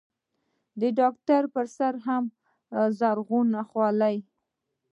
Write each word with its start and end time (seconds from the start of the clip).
د 0.79 0.81
ډاکتر 0.99 1.41
پر 1.53 1.65
سر 1.77 1.93
هم 2.05 2.23
زرغونه 2.99 3.59
خولۍ. 3.69 4.17